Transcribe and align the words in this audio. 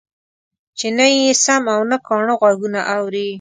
چې 0.77 0.87
نه 0.97 1.05
يې 1.15 1.29
سم 1.43 1.63
او 1.73 1.81
نه 1.91 1.97
کاڼه 2.07 2.33
غوږونه 2.39 2.79
اوري. 2.95 3.27